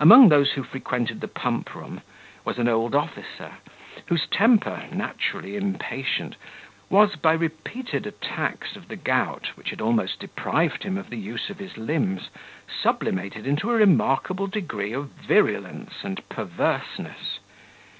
Among 0.00 0.30
those 0.30 0.50
who 0.54 0.64
frequented 0.64 1.20
the 1.20 1.28
pump 1.28 1.76
room, 1.76 2.00
was 2.44 2.58
an 2.58 2.66
old 2.66 2.92
officer, 2.92 3.52
whose 4.06 4.26
temper, 4.26 4.88
naturally 4.90 5.54
impatient, 5.54 6.34
was, 6.88 7.14
by 7.14 7.34
repeated 7.34 8.04
attacks 8.04 8.74
of 8.74 8.88
the 8.88 8.96
gout, 8.96 9.50
which 9.54 9.70
had 9.70 9.80
almost 9.80 10.18
deprived 10.18 10.82
him 10.82 10.98
of 10.98 11.08
the 11.08 11.18
use 11.18 11.50
of 11.50 11.60
his 11.60 11.76
limbs, 11.76 12.30
sublimated 12.82 13.46
into 13.46 13.70
a 13.70 13.76
remarkable 13.76 14.48
degree 14.48 14.92
of 14.92 15.10
virulence 15.10 16.02
and 16.02 16.28
perverseness. 16.28 17.38